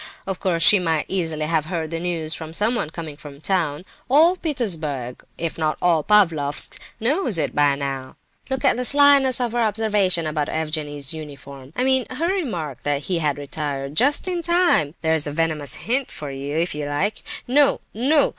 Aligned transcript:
Of 0.25 0.39
course 0.39 0.63
she 0.63 0.79
might 0.79 1.05
easily 1.09 1.45
have 1.45 1.65
heard 1.65 1.91
the 1.91 1.99
news 1.99 2.33
from 2.33 2.55
someone 2.55 2.89
coming 2.89 3.15
from 3.15 3.39
town. 3.39 3.85
All 4.09 4.35
Petersburg, 4.35 5.23
if 5.37 5.59
not 5.59 5.77
all 5.79 6.03
Pavlofsk, 6.03 6.79
knows 6.99 7.37
it 7.37 7.55
by 7.55 7.75
now. 7.75 8.15
Look 8.49 8.65
at 8.65 8.77
the 8.77 8.83
slyness 8.83 9.39
of 9.39 9.51
her 9.51 9.59
observation 9.59 10.25
about 10.25 10.49
Evgenie's 10.49 11.13
uniform! 11.13 11.71
I 11.75 11.83
mean, 11.83 12.07
her 12.09 12.33
remark 12.33 12.81
that 12.81 13.03
he 13.03 13.19
had 13.19 13.37
retired 13.37 13.93
just 13.93 14.27
in 14.27 14.41
time! 14.41 14.95
There's 15.03 15.27
a 15.27 15.31
venomous 15.31 15.75
hint 15.75 16.09
for 16.09 16.31
you, 16.31 16.57
if 16.57 16.73
you 16.73 16.87
like! 16.87 17.21
No, 17.47 17.79
no! 17.93 18.29